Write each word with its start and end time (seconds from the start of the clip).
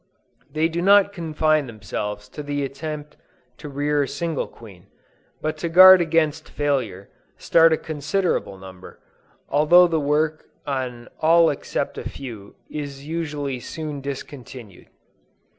They 0.51 0.67
do 0.67 0.81
not 0.81 1.13
confine 1.13 1.67
themselves 1.67 2.27
to 2.29 2.41
the 2.41 2.63
attempt 2.65 3.17
to 3.59 3.69
rear 3.69 4.01
a 4.01 4.07
single 4.07 4.47
queen, 4.47 4.87
but 5.41 5.57
to 5.59 5.69
guard 5.69 6.01
against 6.01 6.49
failure, 6.49 7.07
start 7.37 7.71
a 7.71 7.77
considerable 7.77 8.57
number, 8.57 8.99
although 9.47 9.85
the 9.85 9.99
work 9.99 10.45
on 10.65 11.07
all 11.19 11.51
except 11.51 11.99
a 11.99 12.03
few, 12.09 12.55
is 12.67 13.05
usually 13.05 13.59
soon 13.59 14.01
discontinued. 14.01 14.87